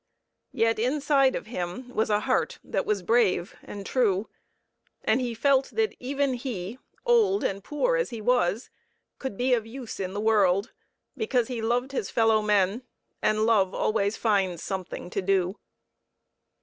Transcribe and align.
Yet 0.55 0.79
inside 0.79 1.35
of 1.35 1.45
him 1.45 1.89
was 1.93 2.09
a 2.09 2.21
heart 2.21 2.57
that 2.63 2.87
was 2.87 3.03
brave 3.03 3.55
and 3.61 3.85
true, 3.85 4.29
and 5.03 5.21
he 5.21 5.35
felt 5.35 5.69
that 5.73 5.95
even 5.99 6.33
he, 6.33 6.79
old 7.05 7.43
and 7.43 7.63
poor 7.63 7.97
as 7.97 8.09
he 8.09 8.19
was, 8.19 8.71
could 9.19 9.37
be 9.37 9.53
of 9.53 9.67
use 9.67 9.99
in 9.99 10.13
the 10.15 10.19
world, 10.19 10.71
because 11.15 11.49
he 11.49 11.61
loved 11.61 11.91
his 11.91 12.09
fellow 12.09 12.41
men, 12.41 12.81
and 13.21 13.45
love 13.45 13.75
always 13.75 14.17
finds 14.17 14.63
something 14.63 15.11
to 15.11 15.21
do. 15.21 15.59